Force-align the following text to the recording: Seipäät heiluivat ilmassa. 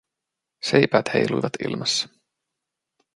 Seipäät 0.63 1.13
heiluivat 1.13 1.53
ilmassa. 1.65 2.09